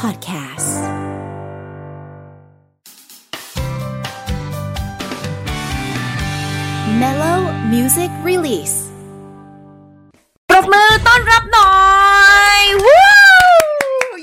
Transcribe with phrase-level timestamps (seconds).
[0.00, 0.70] Podcast
[7.00, 7.40] Mellow
[7.72, 8.76] Music Release
[10.48, 11.74] ปรบมือต้อนรับหน่อ
[12.56, 13.04] ยวู้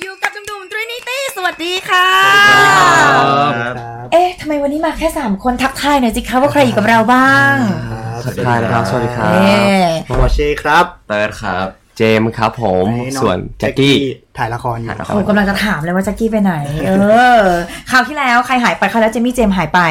[0.01, 2.09] อยู่กับดุมๆ Trinity สวัสดีค่ะ
[4.11, 7.55] เอ๊ะทำไมวันนี้มาแค่ 3 คนทักทายหน่อยสิคะว่าใครอยู่กับเราบ้าง
[8.21, 9.55] สวัสดีครับ สวัสดีครัเอ๊
[10.09, 13.95] บะหมอเชครับ เติร์ดครับ เจมส์ครับผมให้องส่วนแจ็คกี้
[14.37, 16.53] ถ่ายละครอยู่ถ่ายละคโอ้กำลังจะถามเลยว่าแจ็คกี้ไปไหน
[16.85, 16.91] เอ
[17.39, 17.43] อ
[17.91, 19.81] คราวที่แล้วใครหายไปคราวแล้วเจมี่เจมส์หายไป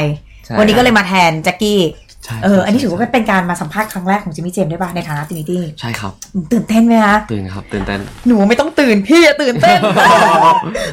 [0.47, 2.02] ใช่วันนี้ก็เลยมาแทนแจ็คกี้ใช่
[2.45, 6.13] เอออันนี้ถือว่าเป็นการมาสัมภาษณ์ครั้งแรกของเจมี่เจมส์ด้วยป่ะในฐานะ Trinity ใช่ครับ
[6.53, 9.79] ตื่นเต้นไหมคะตื่นครับตื่นเต้นหนูไม่ต้องตื่นพี่อะตื่นเต้น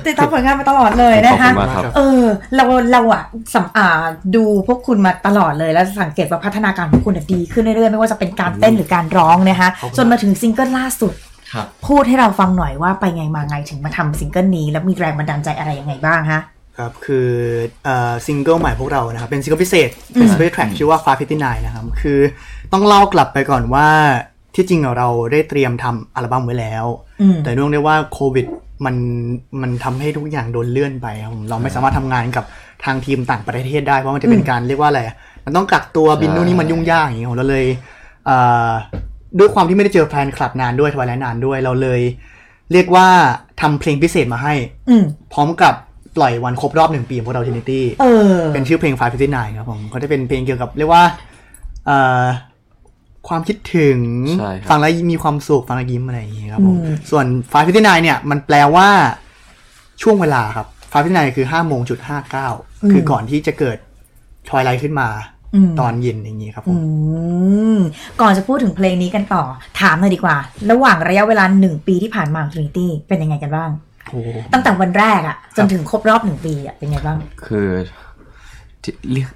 [0.06, 2.23] ติดตามผลงานมาตลอดเลยขอบนะคะคุณมากครับเออ
[2.56, 3.23] เราเราอะ
[3.54, 3.88] สัมอ่า
[4.36, 11.14] ดูพวกคุณมาตลอดเลยแล้วสังเกตว่าพัฒนาการของคุณอะดีขึ้นเรื่อยๆไม่ว่าจะเป็นการเต้นหรือการร้องนะคะจนมาถึงซิงเกิลล่าสุด
[11.54, 16.42] ครับพูดให้เราฟังหน่อยว่าไปไงมาไงถึงมาทำซิงเกิลนี้แล้วมีแรงบันดาลใจอะไรยังไงบ้างฮะ
[16.80, 17.30] ครับคือ
[17.85, 22.19] เอ่อซิงเกิลใหม่พวกเรานะครับ เป็นซิงเกิลพิเศษ เป็น special track ชื่อว่า Five Fifty Nine นะครับ คือ
[22.73, 23.88] ต้องเล่ากลับไปก่อนว่า
[24.55, 26.85] ที่จริงเราได้เตรียมทำอัลบั้มไว้แล้ว
[27.22, 28.45] อืมแต่เนื่องด้วยว่าโควิด
[28.85, 28.95] มัน
[29.61, 32.45] มันทำให้ทุกอย่างโดนเลื่อนไปครับผมเราไม่สามารถทำงานกับ
[32.85, 37.66] ทางทีมต่างประเทศได้ เพราะมันจะเป็นการเรียกว่าอะไรอะมันต้องกักตัวบินนู่นนี่มันยุ่งยากอย่างเงี้ยผมเราเลย
[38.25, 38.69] เอ่อ
[39.39, 42.02] ด้วยความที่ไม่ได้เจอแฟนคลับนานด้วย Twilight นานด้วยเราเลย
[42.72, 43.07] เรียกว่า
[43.61, 44.53] ทำเพลงพิเศษมาให้
[44.89, 45.73] อืมพร้อมกับ
[46.20, 51.03] ปล่อยวันครบรอบหนึ่งปีของพวกเรา Trinity เออเป็นชื่อเพลง Five Fifty Nine ครับผมก็จะเป็นเพลงเกี่ยวกับเรียกว่า
[51.86, 52.23] เอ่อ
[53.28, 54.00] ความคิดถึง
[54.40, 58.88] ใช่ครับฟังแล้วมีความสุขฟังแล้วยิ้มอะไรอย่างเงี้ยครับผมอืมส่วน Five Fifty Nine เนี่ย มันแปลว่า
[60.02, 62.47] ช่วงเวลาครับ Five Fifty Nine คือห้าโมงจุดห้าเก้า
[62.92, 63.78] คือก่อนที่จะเกิด
[64.50, 65.09] twilight ขึ้นมา
[65.56, 66.75] อืมตอนเย็นอย่างงี้ครับผอื
[67.75, 67.80] มม
[68.22, 69.44] ก่อนจะพูดถึงเพลงนี้กันต่อ
[69.80, 70.38] ถามหน่อยดีกว่า
[70.72, 73.89] ระหว่างระยะเวลาหนึ่งปีที่ผ่านมาของ Trinity เป็นยังไงกันบ้างโอ้โห
[74.54, 77.68] ตั้งแต่วันแรกอะจนถึงครบรอบหนึ่งปีอะเป็นไงบ้าง คือ
[78.84, 79.30] ที่เรียก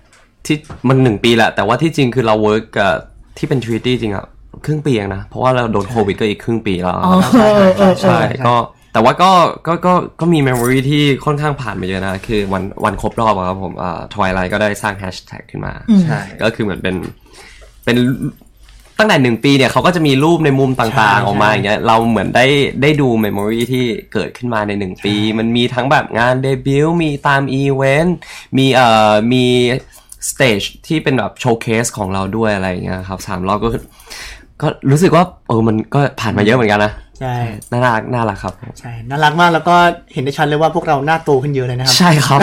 [0.45, 0.57] ที่
[0.87, 2.93] มันหนึ่งปีแหละ แต่ว่าที่จริงคือเรา work กับ
[3.37, 4.25] ที่เป็น Trinity จริงอะ
[4.65, 8.55] ครึ่งปีเองนะ เพราะว่าเราโดนโควิดก็อีกครึ่งปีแล้วอ๋อเออเออใช่ก็
[8.93, 9.31] แต่ว่าก็
[9.67, 16.95] ก็ก็ก็มี memory ที่ค่อนข้างผ่านมาเยอะนะ คือวันวันครบรอบอะครับผมอ่า Twilight ก็ได้สร้างแฮชแท็กขึ้นมาอืมใช่ก็คือเหมือนเป็น
[17.85, 17.97] เป็น
[18.99, 22.45] ตั้งแต่หนึ่งปีเนี่ยเขาก็จะมีรูปในมุมต่างๆ ออกมาอย่างเงี้ยเราเหมือนได้
[22.81, 28.17] ได้ดู memory ที่เกิดขึ้นมาในหนึ่งปี มันมีทั้งแบบงานเดบิวต์มีตามอีเวนต์
[28.57, 29.45] มีเอ่อมี
[30.29, 33.69] stage ที่เป็นแบบ showcase ของเราด้วยอะไรอย่างเงี้ยครับสามรอบก็
[34.61, 37.35] ก็รู้สึกว่าเออมันก็ผ่านมาเยอะเหมือนกันนะใช่
[37.71, 39.75] น่ารักน่ารักครับ ใช่น่ารักมากแล้วก็
[40.13, 42.39] เห็นได้ชัดเลยว่าพวกเราหน้าโตขึ้นเยอะเลยนะครับ ใช่ครับ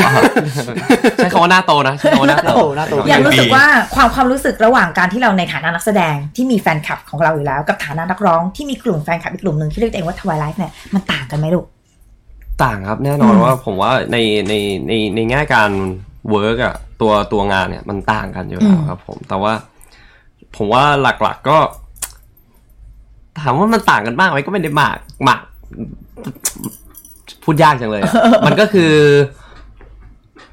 [1.17, 11.67] ใช้คำว่าหน้าโตนะใช้คำว่าหน้าโตโอ้หน้าโตอยากรู้สึกว่าความความรู้สึกระหว่างการที่เราในฐานะนักแสดงที่มีแฟนคลับของเราอยู่แล้ว กับฐานะนักร้องที่มีกลุ่มแฟนคลับอีกกลุ่มหนึ่งที่เรียกตัวเองว่า Twilight เนี่ยมันต่างกันไหมลูก
[12.63, 14.17] ต่างครับแน่นอนอืมว่าผมว่าใน
[14.49, 14.55] ใน
[14.89, 15.71] ในในแง่การ
[16.31, 19.53] work อะตัวตัวงานเนี่ยมันต่างกันอยู่แล้วครับ ผมแต่ว่า
[20.57, 21.59] ผมว่าหลักๆก็
[23.43, 24.97] ถามว่ามันต่างกันมากไหมก็ไม่ได้มาก
[25.28, 25.41] มาก
[27.45, 28.12] พูดยากจังเลยอะ
[28.47, 28.93] มันก็คือ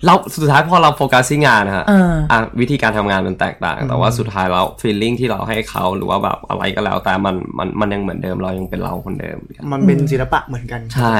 [0.06, 9.38] เราสุดท้ายพอเราโฟกัสที่งานนะฮะเอออะวิธีการทำงานมันแตกต่าง แต่ว่าสุดท้ายแล้วฟีลลิ่งที่เราให้เขาหรือว่าแบบอะไรก็แล้วแต่มันมันมันยังเหมือนเดิมเรายังเป็นเราคนเดิม
[9.74, 11.16] มันเป็นศิลปะเหมือนกัน ใช่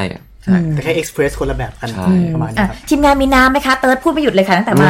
[0.74, 4.90] แต่แค่เอ็กซ์เพรสคนละแบบกันใช่ประมาณนี้อะครับทีมงานมีน้ำไหมคะ เติร์ดพูดไม่หยุดเลยค่ะตั้งแต่มา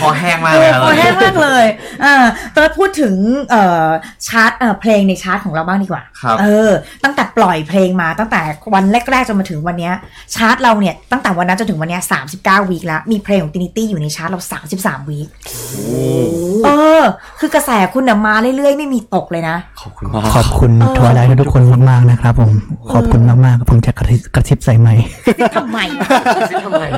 [0.00, 1.64] คอแห้งมากเลยครับโอ้แห้งมากเลย
[2.04, 2.14] อ่า
[2.52, 3.14] เติร์ดพูดถึง
[3.50, 3.86] เอ่อ
[4.26, 6.70] ชาร์ตเอ่อเพลงในชาร์ตของเราบ้างดีกว่าครับเออ
[7.04, 8.40] ตั้งแต่ปล่อยเพลงมาตั้งแต่
[8.74, 9.94] วันแรกๆจนมาถึงวันเนี้ย
[10.34, 12.02] ชาร์ตเราเนี่ยตั้งแต่วันนั้นจนถึงวันเนี้ย
[12.36, 14.40] 39 week แล้วมีเพลงของ Trinity อยู่ในชาร์ตเรา
[14.80, 15.28] 33 week
[16.64, 16.70] เอ
[17.00, 17.02] อ
[17.40, 22.50] คือกระแสคุณน่ะมาเรื่อยๆ ไม่มีตกเลยนะ ขอบคุณมากขอบคุณเออ Twilight ทุกคนมากๆนะครับผม
[22.92, 25.04] ขอบคุณมากๆครับผมจะกระทิบกระซิบใส่ไมค์
[25.56, 25.78] ทำไม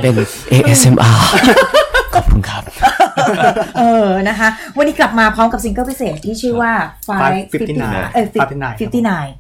[0.03, 0.15] เป็น
[0.53, 1.19] ASMR
[2.15, 2.63] ขอบคุณครับ
[3.79, 6.73] เออนะคะ วันนี้กลับมาพร้อมกับซิงเกิลพิเศษที่ชื่อว่า
[7.09, 9.33] Five Fifty Nine เออ59 Fifty Nine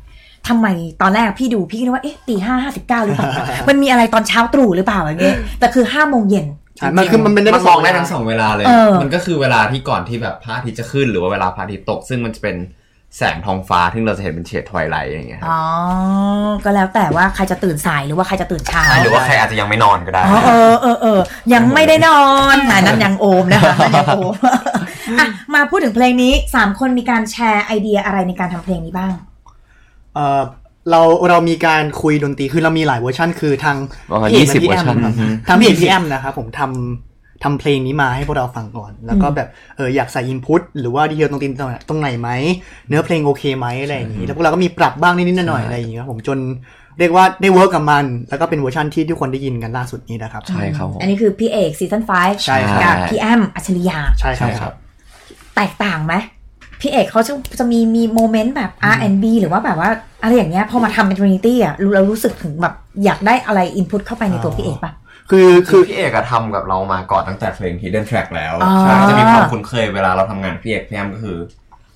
[0.48, 0.66] ทำไม
[1.02, 3.28] ตอนแรกพี่ดูพี่ก็นึกว่าเอ๊ะตีห้าห้าสิบเก้าหรือเปล่า
[3.68, 6.46] มันมีอะไรตอนเช้าตรู่หรือเปล่าอย่างเงี้ยแต่คือห้าโมงเย็น
[6.76, 12.56] ใช่มันคือมันเป็นได้มันมองได้ทั้งสองเวลาเลยเออมันก็คือเวลาที่ก่อนที่แบบพระอาทิตย์จะขึ้นหรือว่าเวลาพระอาทิตย์ตก ซึ่งมันจะเป็น
[13.16, 15.60] แสงทองฟ้าที่เราจะเห็นเป็นเฉด twilight อย่างเงี้ยครับอ๋อ
[16.64, 21.20] ก็แล้วแต่ว่าใครจะตื่นสายหรือว่าใครจะตื่นเช้าหรือว่าใครอาจจะยังไม่นอนก็ได้อ๋อเออเออเออ
[21.54, 22.22] ยังไม่ได้นอ
[22.54, 24.34] นอะนั่นยังโอมนะคะนั่นยังโอม
[25.18, 29.12] อะมาพูดถึงเพลงนี้สามคนมีการแชร์ไอเดียอะไรในการทำเพลงนี้บ้าง
[30.14, 30.42] เออ
[30.90, 33.76] เราเรามีการคุยดนตรีคือเรามีหลายเวอร์ชันคือทาง
[34.10, 36.60] ประมาณพี่เอก20และพี่แอมเวอร์ชันทางพี่เอกพี่แอมนะครับผมท
[37.44, 42.30] ทำเพลงนี้มาให้พวกเราฟังก่อน แล้วก็แบบเอออยากใส่อินพุตหรือว่าดีเทลตรงตีนตรงไหนตรงไหนไหม
[42.88, 46.38] เนื้อเพลงโอเคไหมอะไรอย่างนี้ แล้วพวกเราก็มีปรับบ้างนิดๆหน่อยๆอะไรอย่างนี้ครับผมจน
[46.98, 54.72] เรียกว่าได้ work กับมัน แล้วก็เป็นเวอร์ชันที่ทุกคนได้ยินกันล่าสุดนี้นะครับ ใช่ครับผมอันนี้คือพี่เอก Season Five ใช่ครับกับพี่แอมอัจฉริยาใช่ครับใช่ครับ
[55.56, 56.14] แตกต่างไหม
[56.80, 59.90] พี่เอกเขาจะจะมีมี moment แบบ R&B หรือว่าแบบว่า
[60.22, 62.74] อะไรอย่างเงี้ยพอมาทำเป็น Trinity อะรู้เรารู้สึกถึงแบบ
[63.04, 64.92] อยากได้อะไร input เข้าไปในตัวพี่เอกปะ
[65.30, 71.38] คือคืคืออพี่เอกอะทำกับเรามาก่อนตั้งแต่เพลง Hidden Track แล้วอ๋อใช่ก็จะมีความคุ้นเคยเวลาเราทำงานกับพี่เอกพี่แอมก็คือ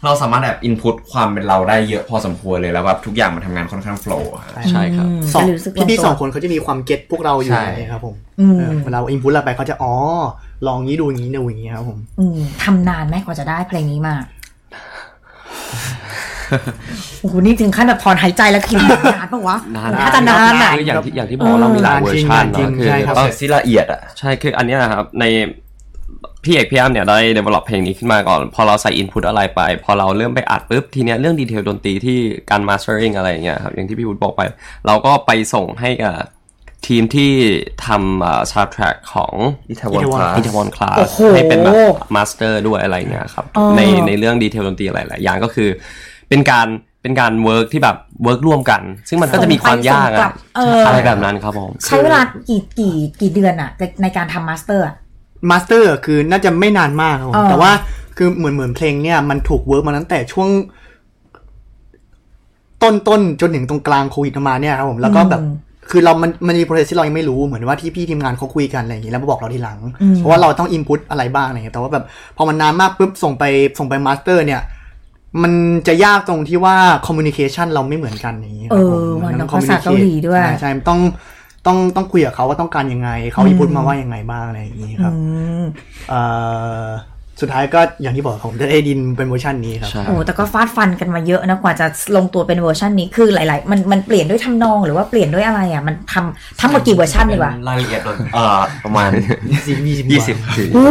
[0.05, 9.95] เราสามารถแบบ input ความเป็นเราได้เยอะพอสมควรเลยแล้วแบบทุกอย่างมันทำงานค่อนข้าง flow ครับใช่ครับอืมสองก็เลยรู้สึกพี่พี่ลตัวสองคนเขาจะมีความ get พวกเราอยู่ใช่นะครับผมอืมเออเวลา input เราไปเขาจะอ๋อ
[10.67, 14.15] ลองนี้ดูอย่างนี้ดูอย่างนี้ครับผมอืมทำนานไหมกว่าจะได้เพลงนี้มา
[17.21, 18.77] โอ้โหนี่ถึงขั้นแบบถอนหายใจแล้วคิด
[19.19, 25.25] นานปะวะนานน่าจะนานอะคืออย่างที่อย่างที่บอกเรามีหลายเวอร์ชันจริงเนาะคือใช่ครับต้องที่ละเอียดอะใช่คืออันเนี้ยนะครับใน
[26.45, 32.19] พี่เอกพี่แอมเนี่ยได้ develop เพลงนี้ขึ้นมาก่อน พอเราใส่ input อะไรไป พอเราเริ่มไปอัดปุ๊บทีเนี้ยเรื่อง detail ดนตรีที่
[32.51, 34.43] การ mastering อะไรอย่างเงี้ยครับอย่างที่พี่วุฒิบอกไป
[34.87, 36.17] เราก็ไปส่งให้กับ
[36.89, 37.33] ทีมที่
[37.87, 39.35] ทำ soundtrack ของ
[39.73, 41.75] Itaewon Itaewon Class Itaewon Class โอ้โหให้เป็นแบบ
[42.17, 45.69] master ด้วยอะไรเงี้ยครับอ๋อในในเรื่อง detail ดนตรีหลายๆอย่างก็คือ
[46.33, 46.69] เป็นการ
[47.03, 54.95] เป็นการ work ที่แบบ work ร่วมกัน ซึ่งมันก็จะมีความยากส่งไปส่งกลัอะบเออออะไรแบบนั้นครับผมใช้เวลากี่กี่กี่เดือนอะในในการทำ master อะ
[55.51, 57.71] master คือน่าจะไม่นานมากครับผมเออแต่ว่า
[58.17, 60.49] คือเหมือนเหมือนเพลงเนี่ยมันถูก work มาตั้งแต่ช่วง
[62.83, 65.43] ต้นต้นจนถึงตรงกลางโควิดมาเนี่ยครับผมแล้วก็แบบ
[65.91, 69.79] คือเรามันมันมี process ที่เรายังไม่รู้เหมือนว่าที่พี่ทีมงานเขาคุยกันอะไรอย่างนี้แล้วมาบอกเราทีหลัง
[70.17, 72.05] เพราะว่าเราต้อง input อะไรบ้างอะไรอย่างเงี้ยแต่ว่าแบบ
[72.37, 73.45] พอมันนานมากปุ๊บส่งไป
[73.79, 74.61] ส่งไป master เนี่ย
[75.43, 75.53] มัน
[75.89, 76.77] จะยากตรงที่ว่า
[77.07, 81.01] communication เราไม่เหมือนกันอย่างนี้ครับผมเออมันต้องภาษาเกาหลีด้วย ใช่ใช่มันต้อง
[81.67, 85.19] ต้องต้องคุยกับเขาว่าต้องการยังไง เขา input มาว่ายังไงบ้างอะไรอย่างนี้ครับอื
[85.61, 85.63] ม
[86.09, 86.21] เอ่
[86.85, 86.87] อ
[87.41, 91.87] สุดท้ายก็อย่างที่บอกผมจะได้ยินเป็นเวอร์ชันนี้ครับใช่โอ้แต่ก็ฟาดฟันกันมาเยอะนะกว่าจะ
[92.17, 99.11] ลงตัวเป็นเวอร์ชันนี้คือหลาย ๆ มันมันเปลี่ยนด้วยทำนองหรือว่าเปลี่ยนด้วยอะไรอะมันทำทั้งหมดกี่เวอร์ชันดีกว่ารายละเอียดดนตรีเอ่อประมาณ
[99.51, 100.37] ยี่สิบยี่สิบยี่สิบ
[100.75, 100.87] โอ้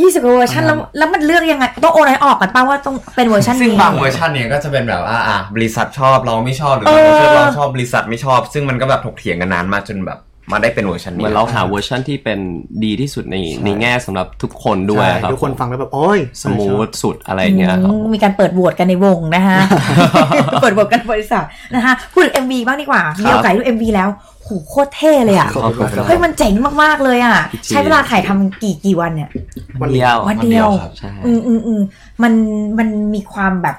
[0.00, 10.20] ยี่สิบเวอร์ชันแล้วแล้วมันเลือกยังไงต้องโอนให้ออกกันป่าว่าต้องเป็นเวอร์ชันซึ่งนี้บางเวอร์ชันเนี่ยก็จะเป็นแบบว่าอะบริษัทชอบเราไม่ชอบหรือบางเออเวอร์ชันเราชอบบริษัทไม่ชอบ ซึ่งมันก็แบบถกเถียงกันนานมากจนแบบ
[10.52, 12.38] มาได้เป็นเวอร์ชันนี้เหมือนเราหาเวอร์ชันที่เป็น
[12.84, 19.58] ดีที่สุดในในแง่สำหรับทุกคนด้วยใช่ครับทุกคนฟังแล้วแบบโอ้ย smooth สุดอะไรอย่างเงี้ยครับอืมมีการเปิดโหวตกันในวงนะคะ
[20.62, 21.44] เปิดโหวตกันบริษัท
[21.74, 26.52] นะคะพูดถึง MV บ้างดีกว่ามีโอกาสดู MV แล้วโหโคตรเท่เลยอะ ขอบคุณครับ เฮ้ยมันเจ๋ง
[26.82, 29.30] มาก ๆ เลยอะจริงใช้เวลาถ่ายทำกี่กี่วันเนี่ย
[29.82, 31.80] วันเดียววันเดียว ครับใช่ อืมอืมอืม
[32.22, 32.32] มัน
[32.78, 33.76] มันมีความแบบ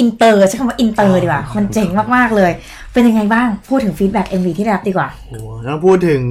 [0.00, 2.52] อินเตอร์ใช้คำว่าอินเตอร์ดีกว่า มันเจ๋งมาก ๆ เลย
[2.92, 6.22] เป็นยังไงบ้าง พูดถึง feedback MV ที่ได้รับดีกว่าโอ้โหต้องพูดถึง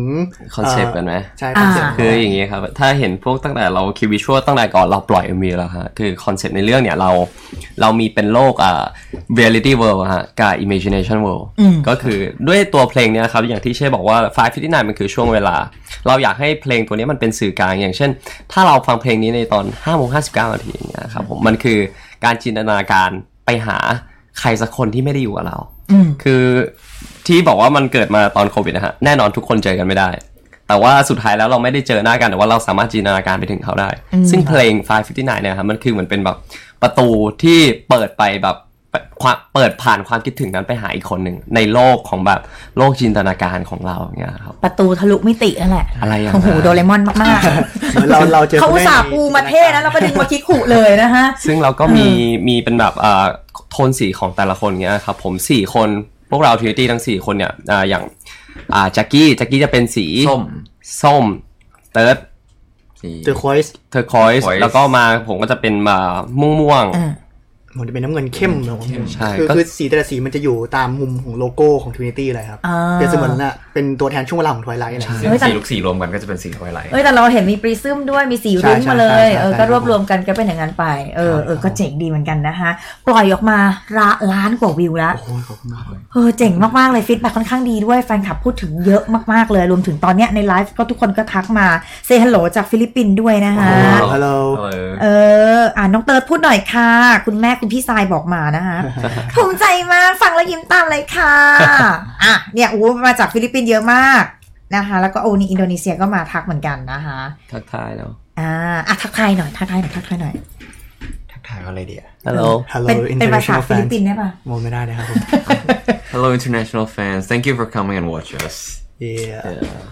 [0.56, 7.12] คอนเซปต์กันไหมใช่คอนเซปต์อ่าคืออย่างงี้ครับ ถ้าเห็นพวกตั้งแต่เราคิด visual ตั้งแต่ก่อนเราปล่อย MV แล้วฮะคือคอนเซปต์ในเรื่องเนี่ยเรา
[7.82, 8.84] เรามีเป็นโลกอ่า
[9.38, 14.18] reality world อะฮะกับ imagination world อืมก็คือด้วยตัวเพลงเนี้ยครับอย่างที่เช่บอกว่า
[14.54, 15.56] 559มันคือช่วงเวลา
[16.08, 18.10] เราอยากให้เพลงตัวเนี้ยมันเป็นสื่อกลางอย่างเช่น
[18.52, 21.80] ถ้าเราฟังเพลงนี้ในตอน5โมง59นาทีอย่างเงี้ยครับผมมันคือ
[22.26, 23.12] การจินตนาการ
[23.50, 23.78] ไปหา
[24.40, 25.58] ใครสักคนที่ไม่ได้อยู่กับเรา
[25.92, 26.44] อืมคือ
[27.28, 30.10] ที่บอกว่ามันเกิดมาตอนโควิดนะฮะแน่นอนทุกคนเจอกันไม่ได้
[30.68, 33.90] แต่ว่าสุดท้ายแล้วเราไม่ได้เจอหน้ากัน แต่ว่าเราสามารถจินตนาการไปถึงเขาได้
[34.30, 36.38] ซึ่งเพลง 559 เนี่ยครับมันคือเหมือนเป็นแบบ
[36.82, 37.08] ประตู
[37.44, 37.60] ที่
[37.90, 38.68] เปิดไปแบบความ
[39.54, 42.40] เปิดผ่านความคิดถึงนั้นไปหาอีกคนหนึ่งในโลกของแบบ
[42.78, 47.42] โลกจินตนาการของเราอย่างเงี้ยครับ ประตูทะลุมิตินั่นแหละอะไรอย่างโอ้โหนั้นโดเรมอนมาก
[47.92, 52.08] เหมือนเราเราเจๆอเขาอุตส่าห์ปูมาเท่นะแล้วก็ดึงมาคิกขุเลยนะฮะ ซึ่งเราก็มี
[52.48, 53.26] มีเป็นแบบอ่า
[53.72, 55.90] โทนสีของแต่ละคนเงี้ยครับ ผมสี่คน
[56.32, 58.04] พวกเราท r นิตี้ทั้งสี่คนเนี่ยอ่าอย่าง
[58.74, 60.42] อ่าแจ็คกี้แจ็คกี้จะเป็นสีส้ม
[61.04, 61.26] ส้ม
[61.94, 62.18] เติร์ด
[63.02, 65.98] สีเจอคอยส์เทอร์คอยส์ Turquoise แล้วก็มาผมก็จะเป็นมา
[66.40, 67.12] ม่วงม่วงๆอ่า
[67.80, 68.78] มันจะเป็นน้ำเงินเข้มเลย
[69.14, 80.86] ใช่คือก็คือสีแต่ละสีมันจะอยู่ตามมุมของโลโก้ของ Trinity เลยครับอ่าเปรียบเสมือนน่ะเป็นตัวแทนช่วงเวลาของ twilight อะไรอย่างเงี้ยซึ่งสีทุกสีรวมกันก็จะเป็นสี twilight เอ้ยแต่เราเห็นมีปริซึมด้วยมีสีรุ้งใช่มาเลยใช่เออใช่ก็รวบรวมกันก็เป็นอย่างนั้นไป
[81.18, 82.70] เออเออก็เจ๋งดีเหมือนกันนะคะ
[83.08, 83.60] ปล่อยออกมา
[83.98, 91.68] ละล้านกว่าวิวแล้วโอ้ยขอบคุณมากเลยเออเจ๋งมากๆเลย feedback ค่อนข้างดีด้วยแฟนคลับพูดถึงเยอะมากๆเลยรวมถึงตอนเนี้ยในไลฟ์ก็ทุกคนก็ทักมา
[92.06, 93.70] say hello จากฟิลิปปินส์ด้วยนะคะ
[94.14, 94.30] ฮัลโหล
[95.02, 95.06] เอ
[95.58, 96.90] ออ่าน้องเติร์ดพูดหน่อยค่ะ
[97.26, 98.78] คุณแม่คุณพี่ทรายบอกมานะคะ
[99.36, 101.34] ภูมิใจมากฟังแล้วยิ้มตามเลยค่ะ
[102.24, 104.24] อะเนี่ยโอ้มาจากฟิลิปปินส์เยอะมาก
[104.76, 107.20] นะคะ แล้วก็โอนี่อินโดนีเซียก็มาทักเหมือนกันนะคะ
[107.52, 108.10] ทักทายแล้ว
[108.40, 108.52] อ่า
[108.88, 110.34] อะทักทายหน่อยทักทายหน่อยทักทายหน่อย
[111.32, 115.16] ทักทายเขาเลยเดียฮัลโหลฮัลโหลเป็นเป็นภาษา international fans ฟิลิปปินส์ได้ปะโมไม่ได้นะครับผม
[116.14, 118.56] Hello international fans thank you for coming and watch us
[119.04, 119.42] yeah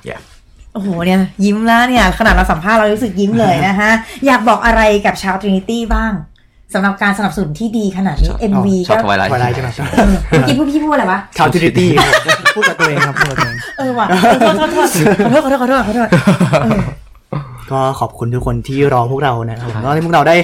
[0.09, 0.21] yeah
[0.73, 3.91] โอ้โหเนี่ยยิ้มแล้วเนี่ย ขนาดเราสัมภาษณ์เรารู้สึกยิ้มเลยนะฮะ
[4.25, 6.13] อยากบอกอะไรกับชาว Trinity บ้าง
[6.73, 9.69] สำหรับการสนับสนุนที่ดีขนาดนี้ MV ชอบก็ Twilight Twilight ใช่ไหม
[10.29, 11.89] เมื่อกี้พูดพี่พูดอะไรวะ ชาว Trinity
[12.55, 14.13] พูดกับตัวเองครับพูดกับตัวเอง เออว่ะเอ
[14.49, 14.89] อโทษโทษ
[15.31, 16.81] โทษขอโทษขอโทษขอโทษขอโทษเออ
[17.71, 20.35] ก็ขอบคุณทุกคนที่รอพวกเรานะครับก็ให้พวกเราได้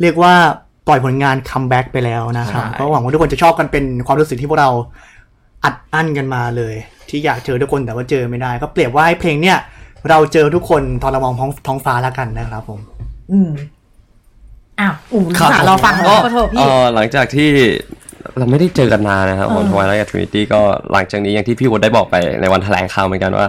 [0.00, 0.32] เรียกว่า
[0.88, 4.70] ปล่อยผลงาน comeback ไปแล้วนะครับ ใช่ ก็หวังว่าทุกคนจะชอบกันเป็นความรู้สึกที่พวกเรา
[5.64, 6.74] อัดอั้นกันมาเลย
[7.08, 9.58] ที่อยากเจอทุกคนแต่ว่าเจอไม่ได้ ก็เปรียบว่าให้เพลงเนี่ย
[10.08, 12.80] เราเจอทุกคนตอนเรามองท้องท้องฟ้าแล้วกันนะครับผม
[13.32, 13.50] อืม
[14.80, 17.48] อ้าวอู๋ครับสาเราฟังก็ขอโทษเอพี่อหลังจากที่
[18.38, 20.60] เราไม่ได้เจอกันนานนะครับของเออ Twilight กับ Trinity ก็
[20.92, 23.46] หลังจากนี้อย่างที่พี่วุฒิได้บอกไปในวันแถลงข่าวเหมือนกันว่า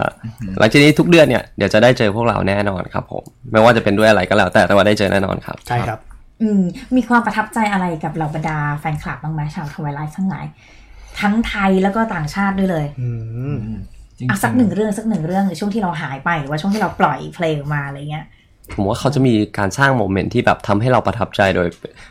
[0.58, 3.22] หลังจากนี้ทุกเดือนเนี่ยเดี๋ยวจะได้เจอพวกเราแน่นอนครับผม
[3.52, 5.98] ไม่ว่าจะเป็นด้วยอะไรก็แล้ว แต่แต่ว่าได้เจอแน่นอนครับใช่ครับ
[6.42, 6.62] อืม
[6.96, 10.44] มีความประทับใจอะไรกับเหล่าบรรดาแฟนคลับบ้างไหมชาว Twilight ทั้งหลาย
[11.20, 13.10] ทั้งไทยแล้วก็ต่างชาติด้วยเลยอื
[13.54, 13.56] ม
[14.30, 18.24] อะสักหนึ่งเรื่องสักหนึ่งเรื่องในช่วงที่เราหายไปหรือว่าช่วงที่เราปล่อยเพลงออกมาอะไรเงี้ย
[18.74, 21.68] ผมว่าเขาจะมีการสร้าง moment ที่แบบทำให้เราประทับใจโดย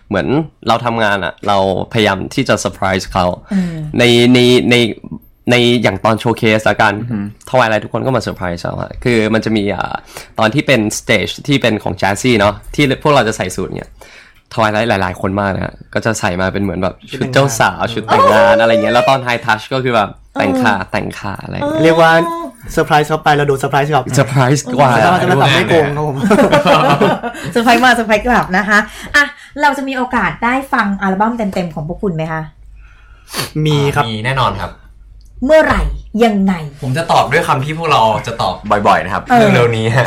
[0.10, 0.28] เหมือน
[0.68, 1.58] เราทำงานอะเรา
[1.94, 4.04] พยายามที่จะเซอร์ไพรส์เขาอืมใน
[4.34, 4.40] ใน
[4.72, 4.76] ใน
[5.52, 6.94] ในอย่างตอน showcase ละกัน
[7.50, 9.96] Twilight ทุกคนก็มาเซอร์ไพรส์เราอะคือมันจะมีอ่า
[10.40, 13.92] ตอนที่เป็น stage ที่เป็นของแจ z ซี่เนาะที่พวกเราจะใส่สูทเนี่ย
[14.54, 20.10] Twilight หลาย ๆ คนมากนะฮะก็จะใส่มาเป็นเหมือนแบบชุดเจ้าสาวชุดแต่งงานอะไรเงี้ยแล้วตอน hi-touch ก็คือแบบ
[20.40, 22.12] แต่งขาแต่งขาอะไรเงี้ยเรียกว่า
[22.72, 26.18] เซอร์ไพรส์เข้าไปแล้วโดนเซอร์ไพรส์กลับเซอร์ไพรส์กว่าแต่ว่าจะแบบไม่โกงครับผม
[27.52, 28.80] เซอร์ไพรส์มาเซอร์ไพรส์กลับนะคะ
[29.16, 29.24] อะ
[29.62, 32.42] เราจะมีโอกาสได้ฟังอัลบั้มเต็มๆของพวกคุณไหมคะ
[33.66, 34.72] มีครับ มีแน่นอนครับ
[35.46, 35.82] เมื่อไหร่
[36.26, 36.54] ยังไง
[36.84, 38.56] ผมจะตอบด้วยคำที่พวกเราจะตอบ
[38.88, 40.06] บ่อยๆนะครับเออ เร็วๆนี้ฮะ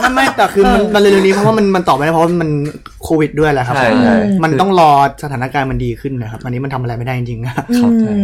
[0.00, 2.50] ไม่ไม่แต่คือมันมันเร็วๆนี้เพราะว่ามันมันตอบไม่ได้เพราะว่ามัน
[3.04, 4.90] โควิดด้วยแหละครับ ใช่ใช่ มันต้องรอ
[5.24, 7.78] สถานการณ์มันดีขึ้นนะครับ อันนี้มันทำอะไรไม่ได้จริงๆนะ อื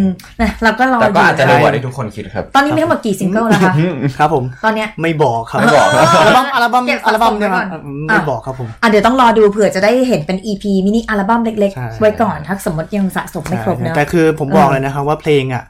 [0.04, 0.06] ม
[0.40, 3.72] นะเราก็รออยู่แต่ก็อาจจะนะเร็วกว่าที่ทุกคนคิดครับ ตอนนี้มีทั้งหมดกี่ซิงเกิลแล้วคะ
[4.18, 15.64] ครับผม ตอนเนี้ย ไม่บอกครับไม่บอกครับ อัลบั้มอัลบั้มเก็บสะสมอัลบั้มเนี่ยไว้ก่อนไม่บอกครับผม อะเดี๋ยวต้องรอดูเผื่อจะได้เห็นเป็น EP มินิอัลบั้มเล็กใช่ ๆ ไว้ก่อนถ้าสมมติยังสะสมไม่ครบเนอะ แต่คือผมบอกเลยนะครับว่าเพลงอะ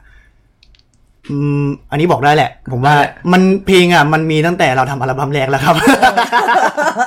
[1.29, 2.95] อืมอันนี้บอกได้แหละ ผมว่า
[3.31, 5.75] มันเพลงอะมันมีตั้งแต่เราทำอัลบั้มแรกแล้วครับ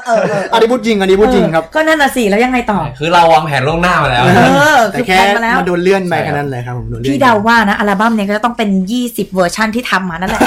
[0.06, 10.40] เออเอออันนี้พูดจริงอันนี้พูดจริงครับเออก็นั่นน่ะสิแล้วยังไงต่อ คือเราวางแผนล่วงหน้ามาแล้วเออแต่คือแค่ plan มาแล้วมันโดนเลื่อนไปใช่ครับแค่นั้นเลยครับผมโดนเลื่อนพี่เดาว่านะอัลบั้มเนี้ยก็จะต้องเป็น 20 เวอร์ชันที่ทำมานั่นแหละ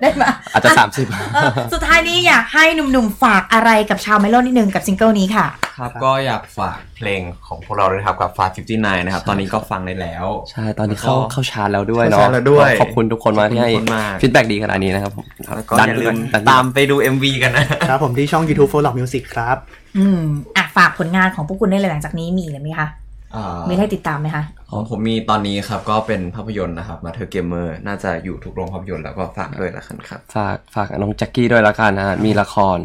[0.00, 0.70] ได้ไหมอาจจะ
[1.00, 5.46] 30เออสุดท้ายนี้อยากให้หนุ่มๆฝากอะไรกับชาวเมโลนิดนึงกับซิงเกิลนี้ค่ะ
[5.80, 8.46] ครับก็อยากฝากเพลงของพวกเราด้วยนะครับกับฟา
[8.76, 16.16] 59นะครับ ตอนนี้ก็ฟังได้แล้ว ใช่ ตอนนี้เข้าแล้วก็เข้าชาร์จแล้วด้วยเข้าเนาะชาร์จแล้วด้วยขอบคุณทุกคนมากที่ให้ขอบคุณมาก feedback ดีขนาดนี้นะครับผมแล้วก็อย่าลืม
[16.50, 19.56] ตามไปดู MV กันนะครับผมที่ช่อง YouTube For Love Music ครับ
[19.98, 20.20] อืม
[20.56, 22.88] อะฝากผลงานของพวกคุณได้เลยหลังจากนี้มีหรือไหมคะ
[23.36, 32.78] อ่ามีให้ติดตามไหมคะของผมมีตอนนี้ครับก็เป็นภาพยนตร์นะครับ Mother Gamer น่าจะอยู่ทุกโรงภาพยนตร์แล้วก็ฝากด้วยละกันครับ ฝากฝากน้องแจ็คกี้ด้วยละกันนะฮะมีละคร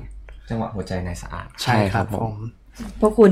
[0.50, 2.34] จังหวะหัวใจนายสะอาด ใช่ครับผม
[3.02, 3.32] พวกคุณ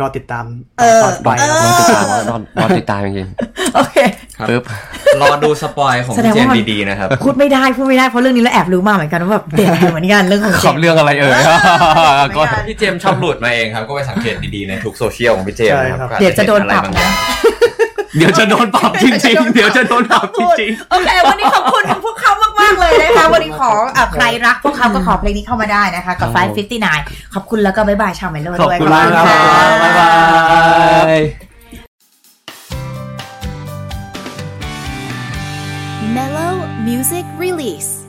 [0.00, 0.44] รอติดตาม
[0.78, 3.28] เออตอนไปครับรอติดตามรอรอติดตามจริง
[3.74, 3.96] โอเค
[4.38, 4.62] ครับๆปึ๊บ
[5.22, 11.32] รอดูสปอยของแสดพี่งเจว่านมันดีๆนะครับ พูดไม่ได้พูดไม่ได้เพราะเรื่องนี้เราแอบรู้มาเหมือนกันว่าแบบเด็ดอยู่เหมือนกันเรื่องของขอบเรื่องอะไรเอ่ย
[12.36, 17.08] ก็พี่เจมส์ชอบหลุดมาเองครับ ก็ไปสังเกตดีๆในทุกโซเชียลของพี่เจมส์นะคใช่ครัรับบเดี๋ยวจะโดนปรับนะ
[18.18, 26.30] เดี๋ยวจะโดนปรับจริงๆ เดี๋ยวจะโดนปรับจริงโอเค วันนี้ขอบคุณพวกเขามากๆเลยนะคะ วันนี้ขออะใครรักพวกเขาก็ขอเพลงนี้เข้ามาได้นะคะ กับ
[26.80, 29.38] 559 ขอบคุณแล้วก็บ๊ายบายชาวเมโลๆขอบด้วยคุณมากครับะ
[29.82, 30.10] บ๊ายบา
[31.16, 31.20] ย
[36.16, 36.54] Mellow
[36.88, 38.01] Music Release.